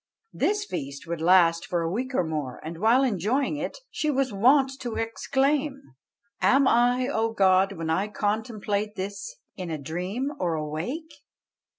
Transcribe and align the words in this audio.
This 0.33 0.65
feast 0.65 1.05
would 1.05 1.21
last 1.21 1.67
for 1.67 1.81
a 1.83 1.91
week 1.91 2.15
or 2.15 2.23
more; 2.23 2.59
and 2.63 2.79
while 2.79 3.03
enjoying 3.03 3.57
it 3.57 3.77
she 3.91 4.09
was 4.09 4.33
wont 4.33 4.71
to 4.79 4.95
exclaim 4.95 5.93
"Am 6.41 6.67
I, 6.67 7.07
O 7.07 7.31
God, 7.33 7.73
when 7.73 7.91
I 7.91 8.07
contemplate 8.07 8.95
this, 8.95 9.35
in 9.57 9.69
a 9.69 9.77
dream 9.77 10.31
or 10.39 10.55
awake? 10.55 11.13